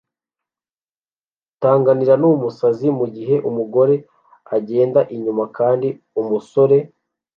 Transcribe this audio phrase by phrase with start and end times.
[1.59, 3.95] t aganira numusaza mugihe umugore
[4.57, 5.87] agenda inyuma kandi
[6.21, 6.77] umusore